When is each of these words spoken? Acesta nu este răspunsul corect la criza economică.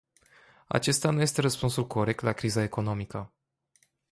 Acesta 0.67 1.09
nu 1.11 1.21
este 1.21 1.41
răspunsul 1.41 1.87
corect 1.87 2.21
la 2.21 2.33
criza 2.33 2.61
economică. 2.63 3.33